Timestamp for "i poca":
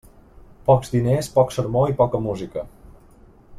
1.93-2.25